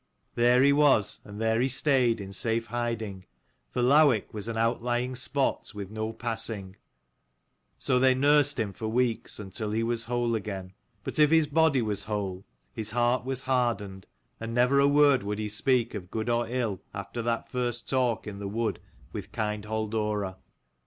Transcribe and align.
There 0.33 0.63
he 0.63 0.73
was 0.73 1.19
and 1.23 1.39
there 1.39 1.61
he 1.61 1.67
stayed 1.67 2.19
in 2.19 2.33
safe 2.33 2.65
hiding, 2.65 3.27
for 3.69 3.83
Lowick 3.83 4.33
was 4.33 4.47
an 4.47 4.57
out 4.57 4.81
lying 4.81 5.15
spot, 5.15 5.71
with 5.75 5.91
no 5.91 6.11
passing: 6.11 6.75
so 7.77 7.99
they 7.99 8.15
nursed 8.15 8.59
him 8.59 8.73
for 8.73 8.87
weeks 8.87 9.37
until 9.37 9.69
he 9.69 9.83
was 9.83 10.05
whole 10.05 10.33
again. 10.33 10.73
But 11.03 11.19
if 11.19 11.29
his 11.29 11.45
body 11.45 11.83
was 11.83 12.05
whole, 12.05 12.47
his 12.73 12.89
heart 12.89 13.25
was 13.25 13.43
hardened, 13.43 14.07
and 14.39 14.55
never 14.55 14.79
a 14.79 14.87
word 14.87 15.21
would 15.21 15.37
he 15.37 15.47
speak 15.47 15.93
of 15.93 16.09
good 16.09 16.29
or 16.29 16.47
ill, 16.49 16.81
after 16.95 17.21
that 17.21 17.47
first 17.47 17.87
talk 17.87 18.25
in 18.25 18.39
the 18.39 18.47
wood 18.47 18.79
with 19.13 19.31
kind 19.31 19.65
Halldora. 19.65 20.37